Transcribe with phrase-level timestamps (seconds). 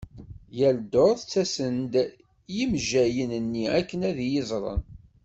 [0.59, 1.93] Yal ddurt ttasen-d
[2.55, 4.81] yimejjayen-nni akken ad iyi-iẓren.